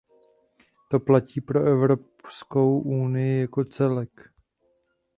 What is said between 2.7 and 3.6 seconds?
unii